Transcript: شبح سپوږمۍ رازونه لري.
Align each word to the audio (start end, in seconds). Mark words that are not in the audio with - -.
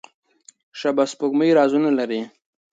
شبح 0.79 1.05
سپوږمۍ 1.13 1.49
رازونه 1.57 1.89
لري. 1.99 2.21